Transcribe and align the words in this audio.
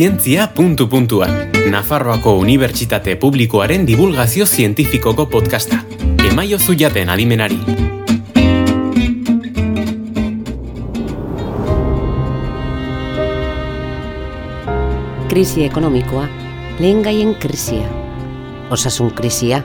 zientzia 0.00 0.46
puntu 0.56 0.88
puntuan. 0.88 1.52
Nafarroako 1.68 2.32
Unibertsitate 2.40 3.18
Publikoaren 3.20 3.82
divulgazio 3.84 4.46
zientifikoko 4.46 5.26
podcasta. 5.28 5.82
Emaio 6.24 6.56
zuiaten 6.56 7.10
adimenari. 7.12 7.58
Krisi 15.28 15.66
ekonomikoa, 15.66 16.24
lehen 16.78 17.02
gaien 17.04 17.34
krisia, 17.34 17.84
osasun 18.72 19.10
krisia, 19.18 19.58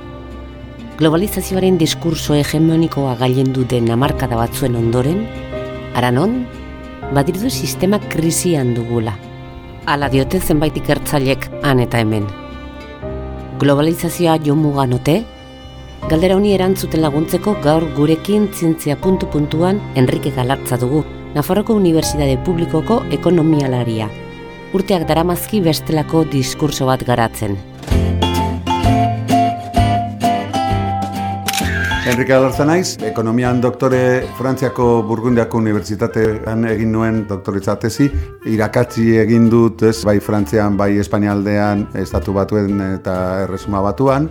globalizazioaren 1.00 1.80
diskurso 1.80 2.36
hegemonikoa 2.36 3.16
gailendu 3.24 3.64
den 3.64 3.88
amarkada 3.96 4.36
batzuen 4.42 4.76
ondoren, 4.76 5.24
aranon, 5.96 6.42
badirdu 7.16 7.48
sistema 7.48 8.02
krisian 8.12 8.76
dugula. 8.76 9.16
Ala 9.86 10.08
diote 10.10 10.40
zenbait 10.42 10.74
ikertzailek 10.80 11.44
han 11.62 11.80
eta 11.84 12.00
hemen. 12.02 12.24
Globalizazioa 13.62 14.40
jo 14.42 14.56
muganote, 14.58 15.20
galdera 16.10 16.38
honi 16.40 16.56
erantzuten 16.56 17.04
laguntzeko 17.04 17.54
gaur 17.62 17.86
gurekin 17.98 18.48
zientzia 18.50 18.96
puntu 18.98 19.30
puntuan 19.30 19.84
Enrique 19.96 20.34
Galartza 20.34 20.80
dugu, 20.82 21.04
Nafarroko 21.36 21.78
Unibertsitate 21.78 22.40
Publikoko 22.48 23.04
ekonomialaria. 23.14 24.10
Urteak 24.74 25.06
daramazki 25.08 25.62
bestelako 25.62 26.26
diskurso 26.34 26.90
bat 26.90 27.06
garatzen. 27.06 27.54
Enrique 32.06 32.34
Alarza 32.34 32.62
naiz, 32.70 33.00
ekonomian 33.02 33.58
doktore 33.64 34.28
Frantziako 34.38 35.02
Burgundiako 35.08 35.58
Unibertsitatean 35.58 36.68
egin 36.70 36.92
nuen 36.94 37.24
doktoritza 37.26 37.74
tesi. 37.82 38.06
Irakatzi 38.46 39.16
egin 39.18 39.48
dut, 39.50 39.82
ez, 39.90 40.04
bai 40.06 40.20
Frantzian, 40.22 40.78
bai 40.78 41.00
Espainialdean, 41.02 41.88
estatu 41.98 42.36
batuen 42.38 42.78
eta 42.92 43.16
erresuma 43.48 43.82
batuan. 43.82 44.30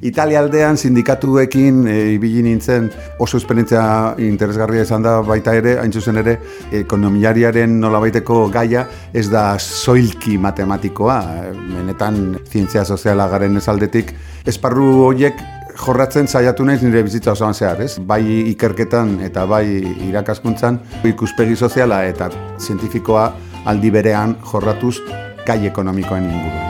Italia 0.00 0.40
aldean 0.40 0.80
sindikatuekin 0.80 1.84
e, 1.92 1.98
ibili 2.14 2.40
nintzen 2.46 2.88
oso 3.20 3.36
esperientzia 3.36 3.84
interesgarria 4.24 4.88
izan 4.88 5.04
da 5.04 5.18
baita 5.20 5.52
ere, 5.52 5.76
hain 5.82 5.92
zuzen 5.92 6.16
ere, 6.22 6.38
ekonomiariaren 6.72 7.76
nolabaiteko 7.84 8.46
gaia 8.48 8.86
ez 9.12 9.28
da 9.28 9.58
soilki 9.60 10.38
matematikoa, 10.40 11.20
benetan 11.52 12.38
zientzia 12.48 12.88
soziala 12.88 13.28
garen 13.28 13.60
ez 13.60 13.68
aldetik. 13.68 14.16
Esparru 14.48 14.94
horiek 15.10 15.59
jorratzen 15.80 16.28
saiatu 16.28 16.64
naiz 16.64 16.82
nire 16.82 17.02
bizitza 17.06 17.32
osoan 17.32 17.54
zehar, 17.54 17.80
ez? 17.82 17.98
Bai 17.98 18.22
ikerketan 18.52 19.18
eta 19.24 19.46
bai 19.48 19.64
irakaskuntzan 20.08 20.80
ikuspegi 21.08 21.56
soziala 21.56 22.02
eta 22.08 22.30
zientifikoa 22.58 23.24
aldi 23.70 23.90
berean 23.90 24.36
jorratuz 24.52 24.98
gai 25.46 25.64
ekonomikoen 25.66 26.28
inguruan. 26.28 26.68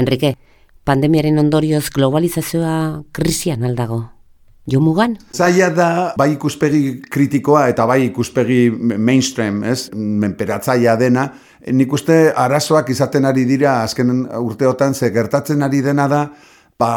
Enrique, 0.00 0.34
pandemiaren 0.84 1.38
ondorioz 1.38 1.90
globalizazioa 1.94 3.04
krisian 3.12 3.64
aldago. 3.68 4.02
Jo 4.70 4.78
mugan? 4.78 5.16
Zaila 5.34 5.68
da, 5.74 5.88
bai 6.16 6.36
ikuspegi 6.36 7.00
kritikoa 7.10 7.64
eta 7.72 7.84
bai 7.86 8.04
ikuspegi 8.06 8.70
mainstream, 8.70 9.64
ez? 9.66 9.90
Menperatzaia 9.92 10.94
dena. 10.96 11.26
Nik 11.74 11.92
uste 11.92 12.30
arazoak 12.30 12.90
izaten 12.94 13.26
ari 13.26 13.44
dira 13.44 13.80
azken 13.82 14.22
urteotan 14.38 14.94
ze 14.94 15.10
gertatzen 15.10 15.66
ari 15.66 15.82
dena 15.82 16.06
da, 16.08 16.22
ba, 16.78 16.92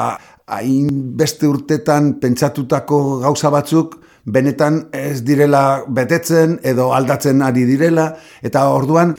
hain 0.48 0.90
beste 1.18 1.48
urtetan 1.48 2.16
pentsatutako 2.22 3.20
gauza 3.24 3.50
batzuk 3.50 3.98
benetan 4.26 4.88
ez 4.94 5.22
direla 5.26 5.84
betetzen 5.88 6.60
edo 6.64 6.92
aldatzen 6.94 7.42
ari 7.46 7.66
direla 7.66 8.12
eta 8.46 8.68
orduan 8.70 9.16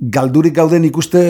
galdurik 0.00 0.54
gauden 0.54 0.84
ikuste 0.86 1.22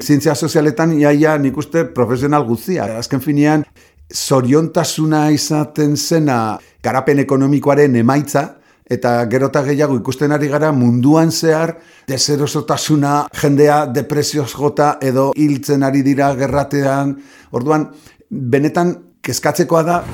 zientzia 0.00 0.34
sozialetan 0.34 0.94
iaia 0.96 1.36
nik 1.38 1.56
uste 1.56 1.84
profesional 1.84 2.46
guztia. 2.48 2.86
Azken 2.96 3.20
finean, 3.20 3.64
zoriontasuna 4.12 5.26
izaten 5.34 5.96
zena 5.96 6.56
garapen 6.82 7.20
ekonomikoaren 7.20 7.96
emaitza, 8.00 8.46
eta 8.86 9.18
gerota 9.26 9.64
gehiago 9.66 9.96
ikusten 9.98 10.32
ari 10.32 10.48
gara 10.48 10.70
munduan 10.72 11.32
zehar 11.32 11.74
deserosotasuna 12.06 13.26
jendea 13.34 13.80
depresioz 13.90 14.52
jota 14.54 14.96
edo 15.02 15.32
hiltzen 15.36 15.82
ari 15.82 16.04
dira 16.06 16.32
gerratean. 16.38 17.16
Orduan, 17.50 17.88
benetan 18.30 18.96
kezkatzekoa 19.22 19.82
da 19.82 20.04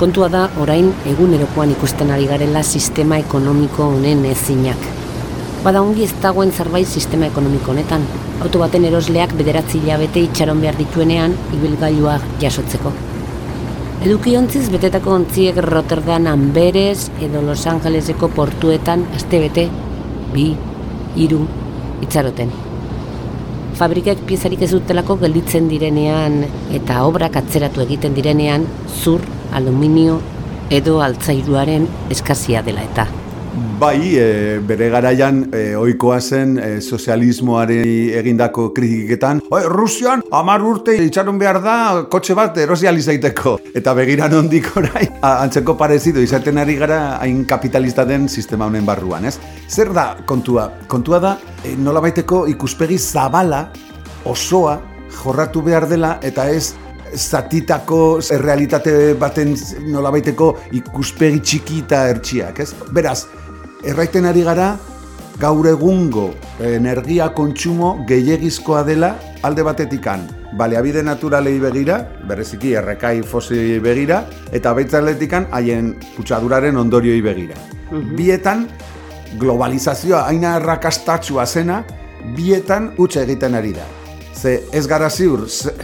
Kontua 0.00 0.30
da 0.32 0.46
orain 0.56 0.86
egunerokoan 1.04 1.74
ikusten 1.74 2.10
ari 2.10 2.24
garela 2.24 2.62
sistema 2.62 3.18
ekonomiko 3.20 3.84
honen 3.84 4.24
ezinak. 4.24 4.86
Bada 5.60 5.82
ongi 5.84 6.06
ez 6.06 6.14
dagoen 6.22 6.52
zerbait 6.56 6.88
sistema 6.88 7.28
ekonomiko 7.28 7.74
honetan. 7.74 8.06
Auto 8.40 8.62
baten 8.62 8.86
erosleak 8.88 9.34
bederatzi 9.36 9.82
hilabete 9.82 10.22
itxaron 10.24 10.64
behar 10.64 10.80
dituenean 10.80 11.36
ibilgailua 11.58 12.16
jasotzeko. 12.40 12.94
Eduki 14.00 14.38
ontziz 14.40 14.70
betetako 14.72 15.18
ontziek 15.18 15.60
Rotterdam 15.68 16.32
Amberes 16.32 17.10
edo 17.20 17.44
Los 17.44 17.66
Angeleseko 17.68 18.32
portuetan 18.32 19.04
astebete 19.20 19.68
bi, 20.32 20.54
hiru 21.16 21.44
itxaroten. 22.04 22.52
Fabrikek 23.80 24.26
piezarik 24.28 24.62
ez 24.66 24.72
dutelako 24.74 25.16
gelditzen 25.22 25.70
direnean 25.70 26.42
eta 26.76 27.04
obrak 27.08 27.38
atzeratu 27.40 27.84
egiten 27.86 28.14
direnean 28.18 28.66
zur 29.02 29.24
aluminio 29.56 30.20
edo 30.70 31.00
altzairuaren 31.06 31.88
eskazia 32.10 32.62
dela 32.66 32.84
eta. 32.84 33.08
Bai, 33.52 34.14
e, 34.14 34.60
bere 34.62 34.88
garaian 34.92 35.40
e, 35.50 35.74
ohikoa 35.74 36.20
zen 36.20 36.52
e, 36.60 36.68
sozialismoari 36.80 38.12
egindako 38.14 38.68
kritiketan. 38.76 39.40
Oi, 39.50 39.62
Rusian, 39.72 40.22
amar 40.36 40.62
urte 40.62 40.94
itxaron 41.02 41.38
behar 41.40 41.58
da, 41.64 41.76
kotxe 42.12 42.36
bat 42.38 42.60
erosializaiteko. 42.62 43.56
Eta 43.74 43.94
begira 43.98 44.28
nondik 44.30 44.68
orai, 44.78 45.06
antzeko 45.26 45.74
parezido 45.80 46.22
izaten 46.22 46.62
ari 46.62 46.76
gara 46.78 47.00
hain 47.18 47.42
kapitalista 47.48 48.04
den 48.06 48.28
sistema 48.28 48.68
honen 48.70 48.86
barruan, 48.86 49.26
ez? 49.26 49.38
Zer 49.66 49.90
da 49.96 50.12
kontua? 50.26 50.68
Kontua 50.86 51.18
da, 51.18 51.34
e, 51.64 51.74
nola 51.74 52.04
baiteko 52.04 52.44
ikuspegi 52.52 53.00
zabala, 53.00 53.64
osoa, 54.30 54.78
jorratu 55.24 55.64
behar 55.66 55.88
dela, 55.90 56.18
eta 56.22 56.46
ez 56.54 56.76
zatitako 57.14 58.20
errealitate 58.32 59.14
baten 59.18 59.54
nolabaiteko 59.90 60.50
ikuspegi 60.80 61.40
txiki 61.40 61.82
eta 61.84 62.06
ertxiak, 62.14 62.60
ez? 62.60 62.72
Beraz, 62.94 63.24
erraiten 63.84 64.28
ari 64.28 64.42
gara, 64.46 64.74
gaur 65.40 65.66
egungo 65.70 66.26
energia 66.60 67.30
kontsumo 67.36 67.94
gehiagizkoa 68.08 68.82
dela 68.84 69.14
alde 69.42 69.64
batetikan. 69.64 70.26
Baleabide 70.58 71.02
naturalei 71.06 71.58
begira, 71.62 72.00
bereziki 72.28 72.74
errekai 72.76 73.20
fosi 73.22 73.78
begira, 73.80 74.24
eta 74.52 74.74
baitzaletikan 74.76 75.46
haien 75.56 75.94
kutsaduraren 76.16 76.76
ondorioi 76.76 77.22
begira. 77.24 77.56
Mhm. 77.90 78.16
Bietan, 78.18 78.66
globalizazioa 79.38 80.26
aina 80.26 80.56
errakastatzua 80.58 81.46
zena, 81.46 81.84
bietan 82.36 82.92
utxe 82.98 83.22
egiten 83.22 83.54
ari 83.54 83.72
da. 83.72 83.99
Ze 84.40 84.62
ez 84.72 84.86
gara 84.88 85.10
ziur, 85.12 85.42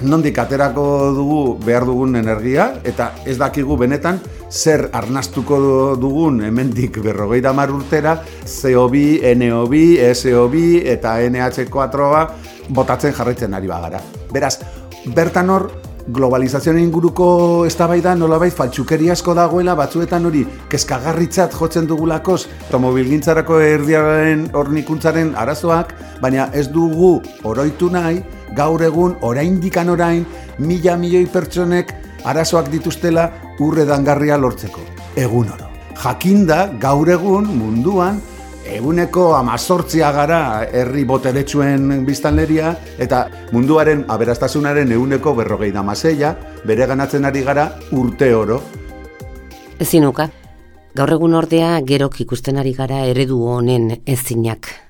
nondik 0.09 0.39
aterako 0.41 0.83
dugu 1.13 1.41
behar 1.61 1.85
dugun 1.85 2.17
energia, 2.17 2.71
eta 2.89 3.11
ez 3.29 3.35
dakigu 3.37 3.77
benetan 3.77 4.17
zer 4.49 4.87
arnastuko 4.97 5.59
dugun 6.01 6.41
hemendik 6.47 6.97
berrogei 7.05 7.43
damar 7.45 7.69
urtera, 7.75 8.15
CO2, 8.49 9.21
NO2, 9.37 9.83
SO2 10.09 10.63
eta 10.95 11.19
NH4 11.27 12.71
botatzen 12.73 13.13
jarraitzen 13.13 13.53
ari 13.59 13.69
bagara. 13.69 14.01
Beraz, 14.33 14.55
bertan 15.13 15.53
hor, 15.53 15.69
globalizazioen 16.17 16.79
inguruko 16.79 17.29
eztabaida 17.67 18.15
nolabait 18.15 18.55
faltsukeri 18.55 19.11
asko 19.11 19.35
dagoela 19.37 19.75
batzuetan 19.77 20.31
hori 20.31 20.45
kezkagarritzat 20.71 21.53
jotzen 21.59 21.89
dugulakoz 21.91 22.47
automobilgintzarako 22.69 23.61
erdiaren 23.61 24.47
hornikuntzaren 24.55 25.35
arazoak, 25.37 25.93
baina 26.23 26.49
ez 26.55 26.69
dugu 26.73 27.19
oroitu 27.45 27.91
nahi 27.93 28.23
gaur 28.55 28.83
egun 28.83 29.17
oraindikan 29.23 29.89
orain 29.91 30.25
mila 30.59 30.97
milioi 30.97 31.27
pertsonek 31.27 31.93
arazoak 32.25 32.71
dituztela 32.71 33.31
urre 33.61 33.85
dangarria 33.85 34.37
lortzeko. 34.39 34.81
Egun 35.17 35.51
oro. 35.55 35.69
Jakinda 35.97 36.67
gaur 36.81 37.09
egun 37.09 37.47
munduan 37.57 38.21
eguneko 38.67 39.29
amazortzia 39.37 40.11
gara 40.13 40.41
herri 40.67 41.05
boteretsuen 41.07 42.05
biztanleria 42.07 42.75
eta 42.99 43.27
munduaren 43.53 44.05
aberastasunaren 44.09 44.91
eguneko 44.93 45.35
berrogei 45.39 45.71
damaseia 45.73 46.35
bere 46.67 46.87
ganatzen 46.87 47.25
ari 47.25 47.45
gara 47.47 47.71
urte 47.93 48.33
oro. 48.35 48.61
Ezinuka, 49.79 50.31
gaur 50.97 51.13
egun 51.13 51.37
ordea 51.37 51.77
gerok 51.85 52.21
ikusten 52.25 52.59
ari 52.59 52.73
gara 52.75 53.05
eredu 53.07 53.43
honen 53.45 53.93
ezinak. 54.07 54.86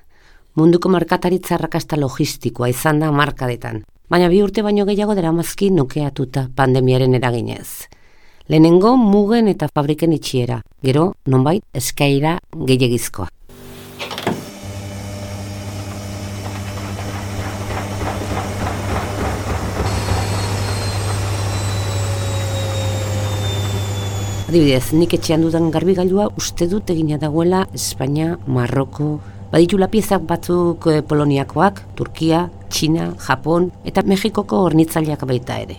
Munduko 0.57 0.89
markataritza 0.89 1.53
arrakasta 1.53 1.99
logistikoa 2.01 2.71
izan 2.71 2.97
da 3.03 3.11
markadetan, 3.13 3.83
baina 4.09 4.25
bi 4.31 4.39
urte 4.41 4.63
baino 4.65 4.87
gehiago 4.89 5.13
dara 5.13 5.29
mazki 5.29 5.67
nukeatuta 5.69 6.47
pandemiaren 6.57 7.13
eraginez. 7.13 7.85
Lehenengo 8.49 8.95
mugen 8.97 9.51
eta 9.51 9.67
fabriken 9.69 10.17
itxiera, 10.17 10.57
gero, 10.81 11.11
nonbait, 11.29 11.61
eskaira 11.77 12.39
gehiagizkoa. 12.57 13.29
Adibidez, 24.49 24.87
nik 24.97 25.13
etxean 25.21 25.45
dudan 25.45 25.69
garbigailua 25.69 26.31
uste 26.33 26.65
dut 26.71 26.89
egina 26.89 27.21
dagoela 27.21 27.67
Espainia, 27.77 28.39
Marroko, 28.47 29.19
baditula 29.51 29.87
piezak 29.87 30.23
batzuk 30.27 30.87
eh, 30.91 31.01
Poloniakoak, 31.01 31.81
Turkia, 31.95 32.47
Txina, 32.69 33.11
Japon 33.27 33.71
eta 33.85 34.03
Mexikoko 34.05 34.63
hornitzaileak 34.67 35.25
baita 35.27 35.59
ere. 35.63 35.77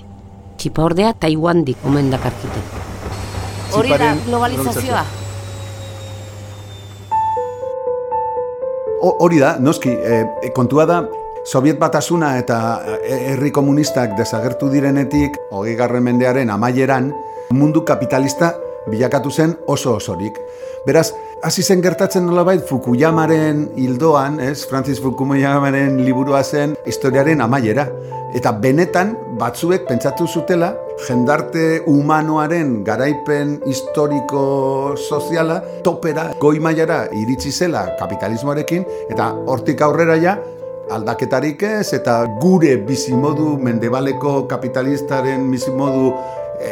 Txipa 0.59 0.85
ordea 0.89 1.13
Taiwan 1.15 1.65
dik 1.67 1.85
omen 1.87 2.11
dakarkite. 2.11 2.65
Hori 3.77 3.95
da 4.01 4.15
globalizazioa. 4.27 5.05
Hori 9.09 9.39
da, 9.39 9.53
noski, 9.63 9.93
e, 9.95 10.51
kontua 10.57 10.87
da, 10.89 11.03
Soviet 11.49 11.79
batasuna 11.81 12.35
eta 12.37 12.57
herri 13.09 13.53
komunistak 13.55 14.17
desagertu 14.19 14.69
direnetik, 14.73 15.39
hogei 15.55 15.77
garren 15.79 16.05
mendearen 16.05 16.51
amaieran, 16.51 17.13
mundu 17.57 17.85
kapitalista 17.89 18.51
bilakatu 18.91 19.31
zen 19.31 19.55
oso 19.67 19.95
osorik. 19.97 20.37
Beraz, 20.87 21.13
hasi 21.43 21.63
zen 21.63 21.83
gertatzen 21.83 22.27
nolabait 22.27 22.63
Fukuyamaren 22.67 23.69
hildoan, 23.77 24.41
ez? 24.41 24.65
Francis 24.67 25.01
Fukuyamaren 25.01 26.01
liburua 26.05 26.43
zen 26.43 26.75
historiaren 26.87 27.41
amaiera. 27.41 27.87
Eta 28.37 28.53
benetan 28.53 29.15
batzuek 29.39 29.87
pentsatu 29.89 30.27
zutela 30.27 30.75
jendarte 31.07 31.81
humanoaren 31.87 32.83
garaipen 32.85 33.55
historiko 33.71 34.97
soziala 34.99 35.63
topera 35.85 36.27
goi 36.43 36.59
mailara 36.61 37.07
iritsi 37.17 37.53
zela 37.53 37.87
kapitalismoarekin 38.01 38.85
eta 39.09 39.31
hortik 39.47 39.81
aurrera 39.87 40.19
ja 40.21 40.37
aldaketarik 40.91 41.63
ez 41.63 41.93
eta 41.97 42.23
gure 42.41 42.77
bizimodu 42.89 43.57
mendebaleko 43.63 44.43
kapitalistaren 44.51 45.49
bizimodu 45.53 46.13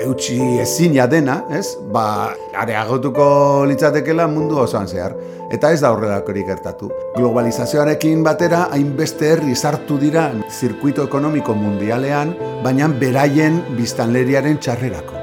eutxi 0.02 0.38
ezina 0.62 1.06
dena, 1.06 1.40
ez? 1.54 1.76
Ba, 1.92 2.32
areagotuko 2.58 3.64
litzatekela 3.70 4.26
mundu 4.30 4.58
osoan 4.64 4.88
zehar. 4.88 5.14
Eta 5.52 5.70
ez 5.70 5.78
da 5.84 5.92
horrelakori 5.94 6.42
gertatu. 6.46 6.88
Globalizazioarekin 7.14 8.24
batera, 8.26 8.64
hainbeste 8.74 9.30
herri 9.34 9.54
sartu 9.54 9.98
dira 10.00 10.26
zirkuito 10.50 11.06
ekonomiko 11.06 11.54
mundialean, 11.54 12.34
baina 12.64 12.88
beraien 12.88 13.60
biztanleriaren 13.76 14.58
txarrerako. 14.58 15.22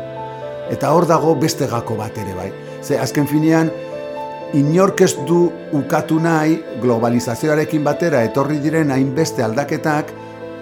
Eta 0.72 0.94
hor 0.96 1.10
dago 1.10 1.36
beste 1.36 1.68
gako 1.68 2.00
bat 2.00 2.16
ere 2.18 2.38
bai. 2.38 2.52
Ze 2.84 2.96
azken 3.00 3.28
finean, 3.28 3.70
inork 4.54 5.02
ez 5.02 5.14
du 5.28 5.52
ukatu 5.74 6.20
nahi 6.22 6.60
globalizazioarekin 6.82 7.84
batera 7.84 8.24
etorri 8.24 8.60
diren 8.62 8.92
hainbeste 8.92 9.44
aldaketak 9.44 10.12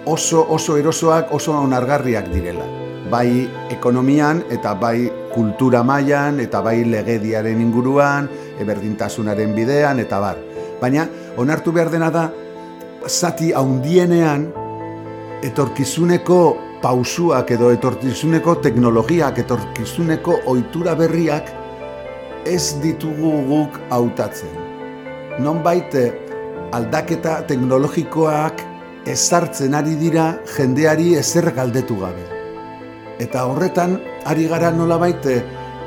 oso 0.06 0.46
oso 0.48 0.78
erosoak 0.80 1.34
oso 1.34 1.52
onargarriak 1.52 2.30
direla 2.32 2.64
bai 3.12 3.44
ekonomian 3.70 4.40
eta 4.50 4.72
bai 4.80 5.10
kultura 5.34 5.82
mailan 5.84 6.40
eta 6.40 6.62
bai 6.64 6.80
legediaren 6.88 7.60
inguruan, 7.60 8.28
eberdintasunaren 8.60 9.54
bidean 9.56 10.00
eta 10.00 10.20
bar. 10.20 10.40
Baina 10.80 11.06
onartu 11.36 11.72
behar 11.76 11.90
dena 11.92 12.10
da 12.10 12.26
zati 13.08 13.52
haundienean 13.52 14.48
etorkizuneko 15.44 16.38
pausuak 16.82 17.50
edo 17.54 17.70
etorkizuneko 17.74 18.56
teknologiak, 18.64 19.38
etorkizuneko 19.44 20.40
ohitura 20.50 20.94
berriak 20.98 21.61
ez 22.46 22.74
ditugu 22.82 23.32
guk 23.48 23.78
hautatzen. 23.90 24.52
Non 25.40 25.62
baite 25.62 26.10
aldaketa 26.72 27.42
teknologikoak 27.48 28.62
ezartzen 29.08 29.74
ari 29.74 29.96
dira 29.98 30.32
jendeari 30.56 31.14
ezer 31.18 31.50
galdetu 31.56 31.98
gabe. 32.00 32.24
Eta 33.22 33.44
horretan, 33.46 33.98
ari 34.26 34.48
gara 34.50 34.70
nola 34.74 34.98
baite 34.98 35.36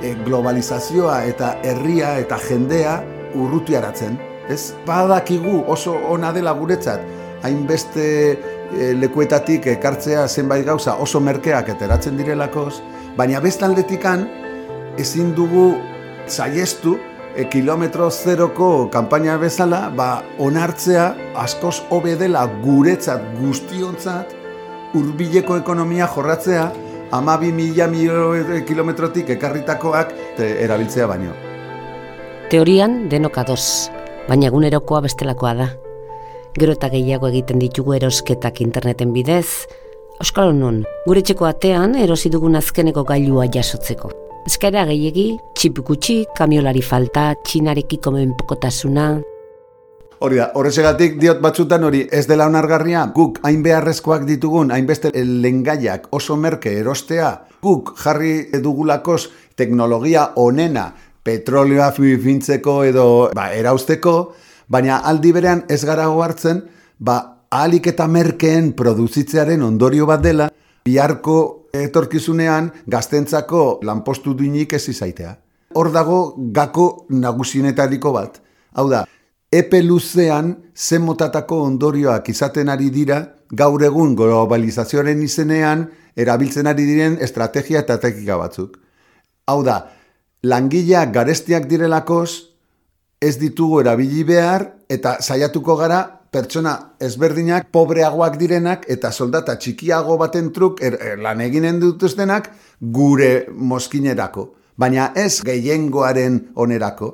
e, 0.01 0.13
globalizazioa 0.25 1.23
eta 1.29 1.55
herria 1.63 2.15
eta 2.21 2.37
jendea 2.47 2.99
urrutiaratzen. 3.35 4.17
Ez 4.49 4.73
badakigu 4.85 5.63
oso 5.71 5.95
ona 6.11 6.31
dela 6.31 6.53
guretzat, 6.53 7.01
hainbeste 7.43 8.05
e, 8.75 8.93
lekuetatik 8.99 9.67
ekartzea 9.75 10.27
zenbait 10.27 10.65
gauza 10.65 10.95
oso 11.01 11.19
merkeak 11.19 11.73
eteratzen 11.75 12.17
direlakoz, 12.17 12.79
baina 13.17 13.41
bestaldetikan 13.41 14.27
ezin 15.01 15.33
dugu 15.35 15.73
zaiestu 16.29 16.97
e, 17.35 17.45
kilometro 17.51 18.09
zeroko 18.09 18.87
kanpaina 18.91 19.37
bezala, 19.37 19.89
ba, 19.89 20.23
onartzea 20.39 21.11
askoz 21.41 21.81
hobe 21.89 22.15
dela 22.19 22.45
guretzat 22.63 23.23
guztiontzat, 23.39 24.33
hurbileko 24.95 25.57
ekonomia 25.61 26.07
jorratzea, 26.07 26.71
amabi 27.11 27.51
mila 27.51 27.87
kilometrotik 28.67 29.29
ekarritakoak 29.37 30.13
erabiltzea 30.39 31.07
baino. 31.07 31.33
Teorian 32.49 33.07
denok 33.09 33.37
adoz, 33.41 33.89
baina 34.29 34.49
egunerokoa 34.51 35.01
bestelakoa 35.05 35.53
da. 35.57 35.71
Gero 36.55 36.75
eta 36.77 36.89
gehiago 36.89 37.27
egiten 37.27 37.59
ditugu 37.59 37.97
erosketak 37.97 38.61
interneten 38.63 39.11
bidez, 39.11 39.67
Euskal 40.23 40.53
Honon, 40.53 40.85
gure 41.03 41.25
txeko 41.27 41.49
atean 41.49 41.97
erosi 41.99 42.31
dugun 42.31 42.55
azkeneko 42.55 43.03
gailua 43.03 43.49
jasotzeko. 43.51 44.24
Ezkaira 44.45 44.83
gehiegi, 44.85 45.39
txipukutxi, 45.57 46.19
kamiolari 46.37 46.83
falta, 46.85 47.31
txinarekiko 47.41 48.11
menpokotasuna, 48.13 49.07
Hori 50.25 50.37
da, 50.39 50.45
horrezegatik 50.55 51.17
diot 51.19 51.41
batzutan 51.43 51.83
hori 51.83 52.05
ez 52.13 52.23
dela 52.29 52.45
onargarria, 52.47 53.01
guk 53.13 53.41
hain 53.43 53.59
beharrezkoak 53.65 54.23
ditugun, 54.25 54.71
hainbeste 54.71 55.11
lengaiak 55.13 56.07
oso 56.15 56.37
merke 56.39 56.71
erostea, 56.79 57.31
guk 57.61 57.91
jarri 57.99 58.47
dugulakos 58.63 59.27
teknologia 59.59 60.29
onena, 60.39 60.87
petrolioa 61.25 61.91
fintzeko 61.91 62.83
edo 62.85 63.07
ba, 63.35 63.49
erausteko, 63.51 64.15
baina 64.69 65.01
aldi 65.03 65.33
berean 65.35 65.65
ez 65.69 65.83
gara 65.83 66.07
hartzen, 66.07 66.63
ba, 66.97 67.43
ahalik 67.51 67.87
eta 67.91 68.07
merkeen 68.07 68.71
produzitzearen 68.73 69.61
ondorio 69.61 70.05
bat 70.05 70.23
dela, 70.23 70.49
biharko 70.85 71.64
etorkizunean 71.83 72.71
gaztentzako 72.87 73.79
lanpostu 73.83 74.33
duinik 74.33 74.73
ez 74.73 74.87
izaitea. 74.89 75.35
Hor 75.75 75.91
dago 75.91 76.19
gako 76.55 77.05
nagusinetariko 77.09 78.11
bat. 78.15 78.39
Hau 78.73 78.87
da, 78.89 79.03
epe 79.51 79.81
luzean 79.83 80.55
zen 80.75 81.03
motatako 81.03 81.61
ondorioak 81.63 82.29
izaten 82.29 82.69
ari 82.69 82.89
dira 82.89 83.21
gaur 83.51 83.83
egun 83.83 84.15
globalizazioaren 84.15 85.21
izenean 85.23 85.85
erabiltzen 86.15 86.67
ari 86.67 86.85
diren 86.87 87.17
estrategia 87.21 87.83
eta 87.83 87.99
teknika 87.99 88.37
batzuk. 88.37 88.77
Hau 89.47 89.61
da, 89.63 89.79
langileak 90.43 91.11
garestiak 91.13 91.67
direlakoz 91.69 92.29
ez 93.21 93.37
ditugu 93.41 93.81
erabili 93.81 94.23
behar 94.23 94.69
eta 94.89 95.17
saiatuko 95.21 95.75
gara 95.79 96.01
pertsona 96.35 96.75
ezberdinak 96.99 97.69
pobreagoak 97.71 98.35
direnak 98.39 98.85
eta 98.91 99.11
soldata 99.11 99.55
txikiago 99.55 100.17
baten 100.19 100.51
truk 100.55 100.81
er, 100.83 100.97
er, 100.99 101.19
lan 101.23 101.41
eginen 101.45 101.79
dituztenak 101.79 102.49
gure 102.79 103.47
mozkinerako. 103.55 104.49
Baina 104.75 105.13
ez 105.15 105.39
gehiengoaren 105.47 106.41
onerako 106.59 107.13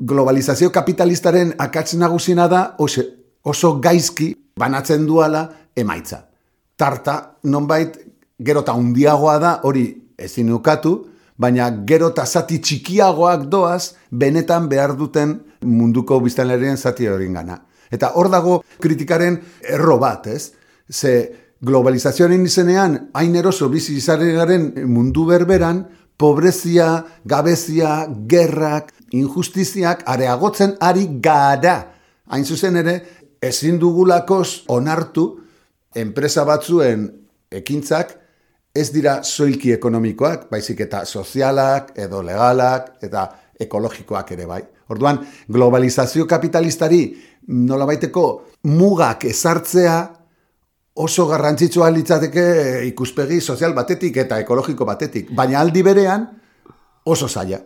globalizazio 0.00 0.72
kapitalistaren 0.74 1.52
akatz 1.58 1.94
nagusiena 1.94 2.48
da 2.50 2.62
oso, 2.78 3.04
oso 3.44 3.76
gaizki 3.80 4.32
banatzen 4.58 5.06
duala 5.06 5.44
emaitza. 5.76 6.24
Tarta, 6.76 7.36
nonbait, 7.44 7.98
gero 8.42 8.64
eta 8.64 8.74
undiagoa 8.74 9.36
da, 9.38 9.52
hori 9.62 9.84
ezin 10.18 10.50
ukatu, 10.52 10.96
baina 11.38 11.68
gero 11.86 12.10
eta 12.10 12.26
zati 12.26 12.58
txikiagoak 12.58 13.46
doaz, 13.50 13.94
benetan 14.10 14.66
behar 14.68 14.96
duten 14.98 15.38
munduko 15.62 16.18
biztanlerien 16.24 16.76
zati 16.76 17.06
hori 17.08 17.30
gana. 17.32 17.60
Eta 17.92 18.12
hor 18.14 18.30
dago 18.32 18.62
kritikaren 18.80 19.40
erro 19.62 19.98
bat, 19.98 20.26
ez? 20.26 20.52
Ze 20.90 21.14
globalizazioaren 21.64 22.44
izenean, 22.44 22.98
hain 23.14 23.36
eroso 23.36 23.68
bizi 23.72 23.96
izaren 23.96 24.72
mundu 24.86 25.24
berberan, 25.28 25.84
pobrezia, 26.16 27.04
gabezia, 27.24 28.06
gerrak, 28.28 28.92
injustiziak 29.12 30.04
areagotzen 30.06 30.76
ari 30.80 31.06
gara. 31.22 31.78
Hain 32.30 32.44
zuzen 32.44 32.76
ere, 32.80 32.98
ezin 33.42 33.78
dugulakoz 33.80 34.64
onartu 34.72 35.26
enpresa 35.94 36.44
batzuen 36.44 37.08
ekintzak 37.54 38.14
ez 38.74 38.88
dira 38.90 39.20
soilki 39.22 39.70
ekonomikoak, 39.76 40.48
baizik 40.50 40.80
eta 40.82 41.04
sozialak, 41.06 41.92
edo 41.94 42.22
legalak, 42.26 42.96
eta 43.06 43.28
ekologikoak 43.60 44.32
ere 44.36 44.46
bai. 44.46 44.62
Orduan, 44.88 45.20
globalizazio 45.48 46.26
kapitalistari 46.26 47.02
nola 47.48 47.86
baiteko 47.86 48.24
mugak 48.70 49.24
ezartzea 49.30 49.96
oso 50.94 51.26
garrantzitsua 51.26 51.90
litzateke 51.90 52.46
ikuspegi 52.90 53.40
sozial 53.40 53.74
batetik 53.74 54.16
eta 54.22 54.38
ekologiko 54.42 54.86
batetik, 54.86 55.32
baina 55.34 55.60
aldi 55.60 55.82
berean 55.82 56.28
oso 57.04 57.28
zaila. 57.28 57.58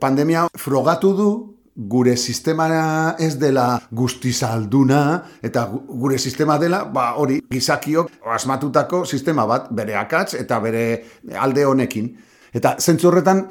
Pandemia 0.00 0.48
frogatu 0.58 1.12
du 1.16 1.28
gure 1.74 2.16
sistema 2.16 3.16
ez 3.18 3.34
dela 3.38 3.80
guztizalduna 3.90 5.22
eta 5.42 5.66
gure 5.72 6.18
sistema 6.18 6.58
dela, 6.58 6.84
ba 6.84 7.14
hori, 7.18 7.40
gizakiok 7.50 8.10
asmatutako 8.34 9.04
sistema 9.04 9.46
bat, 9.46 9.70
bere 9.70 9.96
akatz 9.96 10.34
eta 10.34 10.60
bere 10.60 11.04
alde 11.34 11.64
honekin. 11.64 12.12
Eta 12.54 12.76
zentzu 12.78 13.08
horretan, 13.08 13.48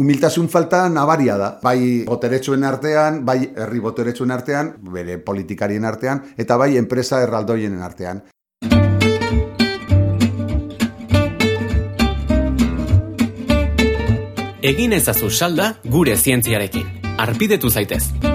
humiltasun 0.00 0.48
falta 0.48 0.88
nabaria 0.88 1.36
da. 1.36 1.50
Bai 1.62 2.04
boteretsuen 2.08 2.64
artean, 2.64 3.20
bai 3.26 3.38
herri 3.52 3.80
boteretsuen 3.84 4.32
artean, 4.32 4.74
bere 4.94 5.18
politikarien 5.20 5.84
artean, 5.84 6.24
eta 6.40 6.56
bai 6.56 6.76
enpresa 6.80 7.20
erraldoienen 7.26 7.84
artean. 7.84 8.24
Egin 14.70 14.92
ezazu 14.92 15.30
salda 15.30 15.74
gure 15.84 16.16
zientziarekin. 16.16 17.16
Arpidetu 17.20 17.70
zaitez. 17.70 18.29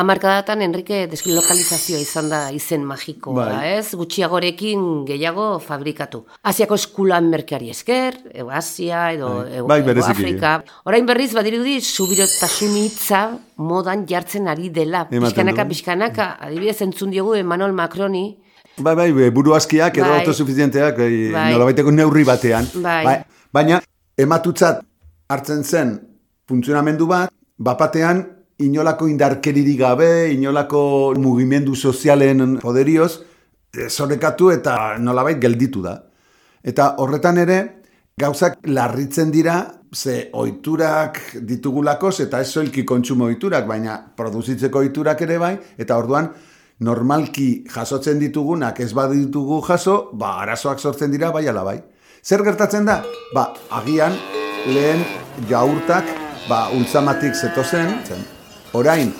Amarkadatan 0.00 0.62
Enrique 0.64 1.02
deslokalizazioa 1.10 2.00
izan 2.00 2.30
da 2.32 2.38
izen 2.56 2.84
magikoa, 2.88 3.34
Bai. 3.50 3.72
ez? 3.76 3.90
Gutxiagorekin 4.00 5.04
gehiago 5.08 5.58
fabrikatu. 5.60 6.22
Asiako 6.48 6.78
eskulan 6.80 7.28
merkeari 7.28 7.68
esker, 7.74 8.16
ego 8.32 8.48
Asia, 8.50 9.10
edo 9.12 9.28
Bai. 9.42 9.58
ego, 9.58 9.66
Bai, 9.68 9.80
ego. 9.84 10.06
Afrika. 10.06 10.54
Orain 10.88 11.04
berriz 11.06 11.34
badirudi 11.36 11.80
subirotasun 11.80 12.78
hitza 12.80 13.20
modan 13.56 14.06
jartzen 14.08 14.48
ari 14.48 14.70
dela. 14.70 15.06
Du. 15.10 15.20
pixkanaka, 15.20 16.30
adibidez 16.40 16.80
entzun 16.82 17.10
diogu 17.10 17.34
Emmanuel 17.34 17.72
Macroni, 17.72 18.38
Bai, 18.78 18.94
bai, 18.94 19.30
buru 19.30 19.52
askiak 19.54 19.96
edo 19.98 20.08
Bai. 20.08 20.20
autosuficienteak 20.20 20.96
bai, 20.96 21.30
Bai. 21.32 21.52
nolabaiteko 21.52 21.90
neurri 21.90 22.24
batean. 22.24 22.66
Bai. 22.80 23.18
Baina, 23.52 23.82
ematutzat 24.16 24.80
hartzen 25.28 25.64
zen 25.64 25.98
funtzionamendu 26.48 27.06
bat, 27.06 27.30
bapatean 27.58 28.39
inolako 28.60 29.08
indarkeririk 29.08 29.78
gabe, 29.80 30.30
inolako 30.32 31.14
mugimendu 31.18 31.74
sozialen 31.74 32.58
poderioz, 32.60 33.20
zorekatu 33.88 34.50
eta 34.52 34.96
nolabait 34.98 35.40
gelditu 35.40 35.82
da. 35.82 35.96
Eta 36.62 36.94
horretan 37.00 37.38
ere, 37.40 37.58
gauzak 38.20 38.58
larritzen 38.68 39.30
dira, 39.32 39.60
ze 39.94 40.30
oiturak 40.32 41.18
ditugulakoz, 41.46 42.20
eta 42.26 42.40
ez 42.40 42.50
soilki 42.52 42.84
kontsumo 42.84 43.26
oiturak, 43.30 43.66
baina 43.66 43.96
produzitzeko 44.16 44.84
oiturak 44.84 45.22
ere 45.26 45.38
bai, 45.38 45.54
eta 45.78 45.96
orduan, 45.98 46.30
normalki 46.80 47.64
jasotzen 47.68 48.20
ditugunak 48.20 48.80
ez 48.80 48.92
baditugu 48.96 49.60
jaso, 49.66 50.10
ba, 50.12 50.38
arazoak 50.44 50.80
sortzen 50.80 51.12
dira, 51.12 51.30
bai 51.32 51.46
ala 51.48 51.64
bai. 51.64 51.78
Zer 52.22 52.44
gertatzen 52.44 52.84
da? 52.88 53.00
Ba, 53.34 53.50
agian, 53.80 54.16
lehen 54.68 55.04
jaurtak, 55.48 56.08
ba, 56.48 56.68
ultzamatik 56.76 57.34
zetozen, 57.34 57.96
zen, 58.04 58.28
orain, 58.72 59.12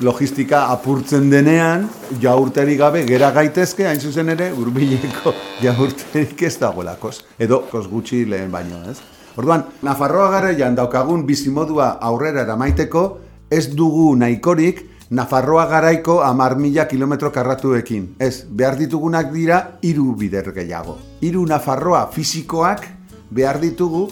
logistika 0.00 0.66
apurtzen 0.72 1.28
denean, 1.30 1.88
jaurteri 2.20 2.76
gabe 2.80 3.04
gera 3.08 3.30
gaitezke, 3.36 3.86
hain 3.86 4.00
zuzen 4.00 4.32
ere, 4.32 4.50
urbileko 4.56 5.34
jaurterik 5.64 6.42
ez 6.48 6.56
dagoelakoz. 6.60 7.18
Edo, 7.38 7.64
kos 7.70 7.86
gutxi 7.90 8.24
lehen 8.28 8.52
baino, 8.52 8.80
ez? 8.90 9.00
Orduan, 9.36 9.66
Nafarroa 9.86 10.30
garaian 10.32 10.74
daukagun 10.76 11.26
bizimodua 11.28 11.92
aurrera 12.00 12.42
eramaiteko, 12.46 13.04
ez 13.50 13.68
dugu 13.76 14.14
nahikorik 14.16 14.86
Nafarroa 15.10 15.64
garaiko 15.66 16.20
amar 16.22 16.54
mila 16.54 16.84
kilometro 16.86 17.32
karratuekin. 17.34 18.14
Ez, 18.22 18.44
behar 18.46 18.76
ditugunak 18.78 19.32
dira 19.34 19.58
hiru 19.82 20.12
bider 20.14 20.52
gehiago. 20.54 20.94
Hiru 21.20 21.42
Nafarroa 21.50 22.04
fisikoak 22.14 22.86
behar 23.34 23.58
ditugu 23.58 24.06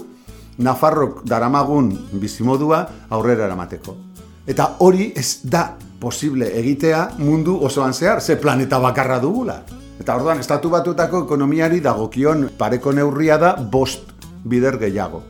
Nafarrok 0.59 1.23
daramagun 1.23 1.93
bizimodua 2.19 2.83
aurrera 3.15 3.47
eramateko. 3.47 4.08
Eta 4.49 4.77
hori 4.81 5.11
ez 5.17 5.43
da 5.45 5.77
posible 6.01 6.47
egitea 6.57 7.03
mundu 7.19 7.59
osoan 7.69 7.93
zehar, 7.93 8.23
ze 8.23 8.37
planeta 8.37 8.79
bakarra 8.81 9.19
dugula. 9.21 9.59
Eta 10.01 10.15
orduan, 10.17 10.41
estatu 10.41 10.71
batutako 10.71 11.25
ekonomiari 11.27 11.81
dagokion 11.85 12.49
pareko 12.59 12.93
neurria 12.93 13.37
da 13.37 13.55
bost 13.57 14.15
bider 14.45 14.79
gehiago. 14.79 15.23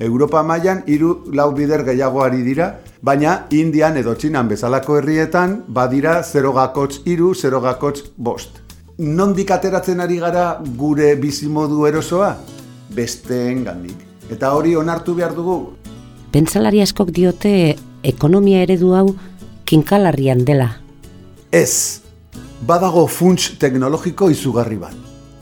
Europa 0.00 0.42
mailan 0.42 0.82
hiru 0.86 1.12
lau 1.34 1.52
bider 1.54 1.84
gehiago 1.84 2.22
ari 2.22 2.42
dira, 2.42 2.68
baina 3.02 3.46
Indian 3.50 3.96
edo 3.96 4.14
Txinan 4.14 4.48
bezalako 4.48 4.98
herrietan 4.98 5.60
badira 5.68 6.22
0 6.24 6.52
gakotz 6.54 7.02
hiru, 7.04 7.34
0 7.34 7.60
gakotz 7.62 8.02
bost. 8.16 8.62
Nondik 8.98 9.50
ateratzen 9.54 10.00
ari 10.00 10.18
gara 10.18 10.60
gure 10.78 11.14
bizimodu 11.16 11.86
erosoa? 11.86 12.36
Besteen 12.94 13.62
gandik. 13.64 14.06
Eta 14.30 14.50
hori 14.54 14.74
onartu 14.76 15.14
behar 15.14 15.34
dugu, 15.34 15.60
Pentsalari 16.28 16.82
askok 16.84 17.08
diote 17.16 17.52
ekonomia 18.08 18.62
eredu 18.64 18.94
hau 18.96 19.08
kinkalarrian 19.68 20.44
dela. 20.48 20.68
Ez, 21.52 22.00
badago 22.66 23.06
funts 23.06 23.54
teknologiko 23.60 24.30
izugarri 24.32 24.78
bat. 24.80 24.96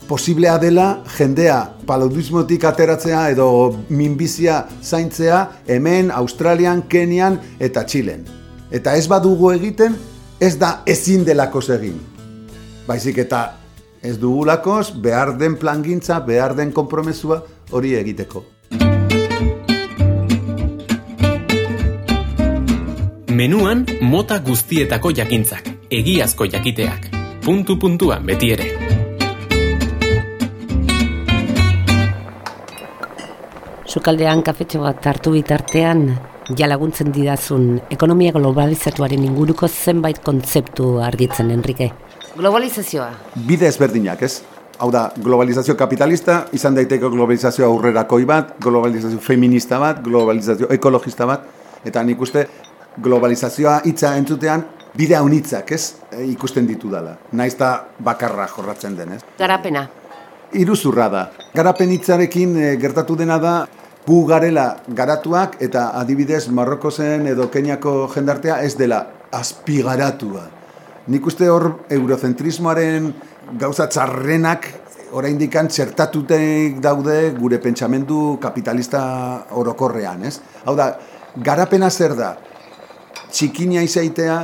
Posiblea 0.07 0.55
dela 0.59 0.87
jendea 1.17 1.57
paludismotik 1.87 2.63
ateratzea 2.63 3.25
edo 3.33 3.47
minbizia 3.89 4.61
zaintzea 4.81 5.41
hemen, 5.67 6.11
Australian, 6.11 6.85
Kenian 6.87 7.39
eta 7.59 7.83
Txilen. 7.83 8.23
Eta 8.71 8.95
ez 8.95 9.07
badugu 9.07 9.51
egiten, 9.51 9.95
ez 10.39 10.55
da 10.59 10.81
ezin 10.85 11.25
delakoz 11.27 11.67
egin. 11.75 11.99
Baizik 12.87 13.19
eta 13.25 13.41
ez 14.01 14.15
dugulakoz 14.19 14.93
behar 15.03 15.35
den 15.37 15.57
plangintza, 15.59 16.21
behar 16.23 16.55
den 16.55 16.71
konpromesua 16.71 17.41
hori 17.71 17.95
egiteko. 17.99 18.45
Menuan 23.37 23.83
mota 24.01 24.39
guztietako 24.41 25.11
jakintzak, 25.13 25.67
egiazko 25.93 26.47
jakiteak. 26.49 27.03
Puntu 27.45 27.75
puntuan 27.77 28.23
beti 28.25 28.47
ere. 28.55 28.65
Sukaldean 33.85 34.41
kafetxo 34.47 34.81
bat 34.81 35.05
hartu 35.11 35.35
bitartean, 35.35 36.01
ja 36.57 36.69
laguntzen 36.71 37.11
didazun 37.13 37.67
ekonomia 37.93 38.33
globalizatuaren 38.33 39.27
inguruko 39.29 39.69
zenbait 39.69 40.17
kontzeptu 40.23 40.95
argitzen, 41.05 41.51
Enrique. 41.53 41.91
Globalizazioa. 42.37 43.11
bide 43.35 43.67
ezberdinak, 43.67 44.23
ez? 44.23 44.41
Hau 44.79 44.89
da, 44.89 45.11
globalizazio 45.13 45.75
kapitalista, 45.77 46.47
izan 46.53 46.73
daiteke 46.73 47.05
globalizazio 47.05 47.69
aurrerakoi 47.69 48.25
bat, 48.25 48.55
globalizazio 48.59 49.19
feminista 49.19 49.77
bat, 49.77 50.01
globalizazio 50.01 50.71
ekologista 50.73 51.29
bat, 51.29 51.45
eta 51.85 52.01
nik 52.03 52.21
uste 52.21 52.47
globalizazioa 53.03 53.81
hitza 53.85 54.15
entzutean 54.17 54.65
bide 54.97 55.15
haunitzak, 55.15 55.71
ez? 55.71 55.95
E, 56.11 56.23
ikusten 56.31 56.67
ditu 56.67 56.89
dala. 56.91 57.15
Naiz 57.31 57.55
da 57.57 57.71
bakarra 58.03 58.47
jorratzen 58.49 58.97
den, 58.97 59.17
ez? 59.17 59.21
Garapena. 59.39 59.87
Iruzurra 60.57 61.09
da. 61.11 61.27
Garapen 61.55 61.91
hitzarekin 61.93 62.55
e, 62.57 62.71
gertatu 62.81 63.17
dena 63.19 63.37
da, 63.41 63.55
gu 64.07 64.21
garela 64.25 64.77
garatuak 64.87 65.57
eta 65.63 65.89
adibidez 65.99 66.47
Marrokozen 66.47 67.27
edo 67.27 67.49
Keniako 67.51 68.07
jendartea 68.13 68.61
ez 68.63 68.73
dela 68.79 69.01
azpigaratua. 69.35 70.45
Nik 71.11 71.27
uste 71.27 71.49
hor 71.51 71.67
eurocentrismoaren 71.91 73.11
gauza 73.59 73.87
txarrenak 73.91 74.67
oraindik 75.15 75.55
txertatutek 75.55 76.79
daude 76.83 77.33
gure 77.37 77.59
pentsamendu 77.63 78.37
kapitalista 78.41 79.01
orokorrean, 79.51 80.23
ez? 80.23 80.39
Hau 80.65 80.75
da, 80.75 80.93
garapena 81.35 81.89
zer 81.89 82.15
da? 82.15 82.35
Txikina 83.31 83.83
izaitea, 83.83 84.37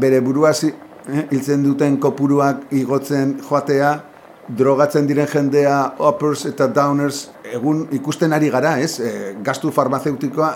bere 0.00 0.20
buruaz 0.24 0.62
eh, 0.64 0.72
hiltzen 1.30 1.64
duten 1.64 1.98
kopuruak 2.00 2.68
igotzen 2.76 3.36
joatea, 3.48 3.92
drogatzen 4.48 5.06
diren 5.08 5.28
jendea, 5.28 5.76
uppers 6.08 6.46
eta 6.48 6.68
downers, 6.72 7.26
egun 7.52 7.86
ikusten 7.92 8.32
ari 8.32 8.48
gara, 8.52 8.78
ez? 8.80 8.98
E, 9.00 9.12
gastu 9.44 9.70
farmazeutikoa, 9.74 10.48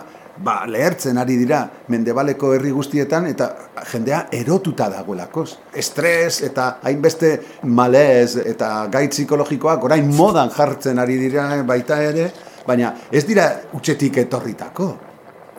ba, 0.45 0.63
lehertzen 0.69 1.21
ari 1.21 1.37
dira 1.37 1.61
mendebaleko 1.93 2.55
herri 2.57 2.73
guztietan, 2.73 3.29
eta 3.29 3.51
jendea 3.93 4.25
erotuta 4.33 4.89
dagoelakoz. 4.93 5.51
Estres 5.77 6.41
eta 6.49 6.79
hainbeste 6.89 7.35
malez 7.69 8.39
eta 8.41 8.89
gai 8.93 9.07
psikologikoak 9.13 9.85
orain 9.91 10.09
modan 10.17 10.53
jartzen 10.57 10.99
ari 11.03 11.21
dira 11.21 11.51
baita 11.69 12.01
ere, 12.03 12.31
baina 12.67 12.95
ez 13.13 13.27
dira 13.29 13.51
utxetik 13.77 14.23
etorritako. 14.25 14.93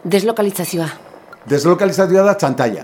Deslokalizazioa. 0.03 0.87
Deslokalizazioa 1.47 2.25
da 2.27 2.33
txantaia. 2.35 2.83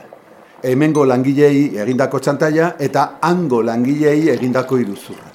Hemengo 0.64 1.04
langilei 1.08 1.76
egindako 1.84 2.20
txantaia 2.24 2.74
eta 2.80 3.20
hango 3.28 3.60
langilei 3.64 4.30
egindako 4.32 4.80
iruzurra. 4.80 5.28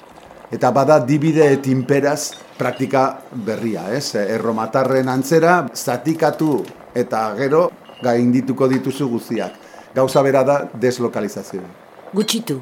Eta 0.51 0.71
bada 0.73 0.97
dibide 1.05 1.45
et 1.53 1.67
imperaz 1.67 2.33
praktika 2.57 3.05
berria, 3.45 3.85
ez? 3.93 4.15
Erromatarren 4.15 5.09
antzera, 5.09 5.59
zatikatu 5.73 6.63
eta 6.95 7.27
gero 7.37 7.67
gaindituko 8.01 8.67
dituzu 8.71 9.09
guztiak. 9.09 9.61
Gauza 9.95 10.21
bera 10.25 10.43
da 10.43 10.59
deslokalizazioa. 10.73 11.69
Gutxitu. 12.13 12.59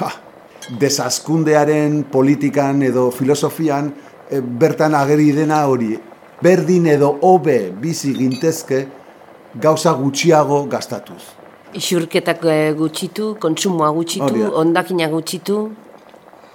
Ha, 0.00 0.10
desazkundearen 0.80 2.04
politikan 2.12 2.82
edo 2.82 3.10
filosofian 3.10 3.92
e, 4.30 4.40
bertan 4.40 4.94
ageri 4.94 5.32
dena 5.36 5.66
hori. 5.66 5.96
Berdin 6.42 6.86
edo 6.86 7.16
hobe 7.26 7.72
bizi 7.82 8.12
gintezke 8.14 8.84
gauza 9.58 9.90
gutxiago 9.98 10.60
gastatuz. 10.70 11.22
Isurketak 11.74 12.44
eh, 12.46 12.70
gutxitu, 12.78 13.32
kontsumoa 13.42 13.90
gutxitu, 13.96 14.46
ondakina 14.54 15.08
gutxitu. 15.10 15.58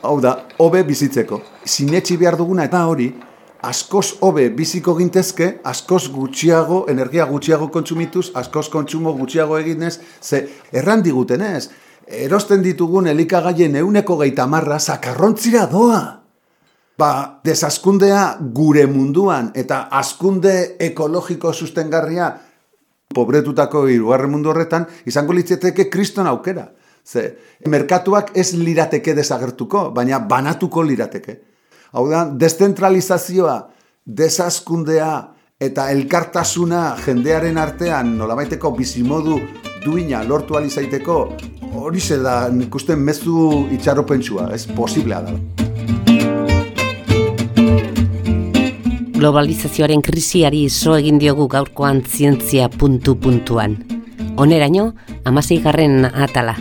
Hau 0.04 0.16
da, 0.24 0.38
hobe 0.60 0.86
bizitzeko. 0.88 1.42
Sinetxi 1.68 2.16
behar 2.18 2.40
duguna 2.40 2.70
eta 2.70 2.86
hori, 2.88 3.10
askoz 3.64 4.22
hobe 4.24 4.48
biziko 4.56 4.96
gintezke, 4.96 5.52
askoz 5.68 6.08
gutxiago, 6.16 6.86
energia 6.92 7.28
gutxiago 7.28 7.68
kontsumituz, 7.72 8.30
askoz 8.40 8.70
kontsumo 8.72 9.12
gutxiago 9.20 9.60
eginez, 9.60 9.98
ze 10.22 10.46
erran 10.72 11.04
digutenez, 11.04 11.70
erosten 12.08 12.64
ditugun 12.64 13.12
elikagaien 13.12 13.76
euneko 13.84 14.22
geita 14.24 14.48
marra 14.48 14.80
zakarrontzira 14.80 15.68
doa. 15.68 16.23
Ba, 16.98 17.40
desazkundea 17.42 18.38
gure 18.54 18.86
munduan 18.86 19.50
eta 19.58 19.88
askunde 19.98 20.76
ekologiko 20.80 21.54
sustengarria 21.54 22.30
pobretutako 23.14 23.88
irugarren 23.90 24.32
mundu 24.34 24.52
horretan, 24.52 24.86
izango 25.06 25.34
litzeteke 25.34 25.90
kriston 25.94 26.28
aukera. 26.30 26.68
Ze, 27.04 27.34
merkatuak 27.68 28.32
ez 28.38 28.54
lirateke 28.56 29.14
desagertuko, 29.18 29.90
baina 29.96 30.20
banatuko 30.20 30.84
lirateke. 30.86 31.40
Hau 31.94 32.08
da, 32.10 32.24
descentralizazioa, 32.26 33.58
desazkundea 34.06 35.12
eta 35.64 35.90
elkartasuna 35.94 36.84
jendearen 37.06 37.60
artean 37.62 38.16
nolabaiteko 38.18 38.72
bizimodu 38.78 39.40
duina 39.84 40.24
lortu 40.24 40.58
alizaiteko, 40.58 41.20
hori 41.74 42.02
da 42.24 42.38
ikusten 42.66 43.00
mezu 43.00 43.68
itxarropentsua, 43.72 44.50
ez 44.54 44.66
posiblea 44.68 45.22
da. 45.22 46.23
Globalizazioaren 49.24 50.02
krisiari 50.04 50.66
zo 50.68 50.98
egin 51.00 51.16
diogu 51.16 51.46
gaurkoan 51.48 52.02
zientzia 52.04 52.66
puntu 52.68 53.14
puntuan. 53.16 53.78
Oneraino, 54.36 54.90
amasei 55.24 55.62
garren 55.64 56.04
atala. 56.04 56.58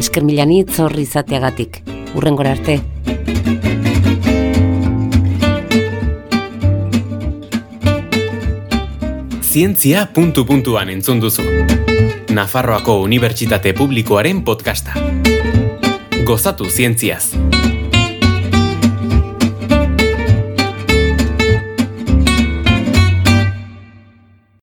Esker 0.00 0.24
milani 0.24 0.62
zorri 0.64 1.04
izateagatik. 1.04 1.82
Urrengora 2.16 2.54
arte. 2.56 2.78
Zientzia 9.42 10.08
puntu 10.14 10.46
puntuan 10.48 10.88
entzun 10.96 11.20
duzu. 11.20 11.44
Nafarroako 12.32 13.02
Unibertsitate 13.04 13.76
Publikoaren 13.76 14.40
podcasta. 14.40 14.96
Gozatu 16.24 16.64
zientziaz. 16.64 17.45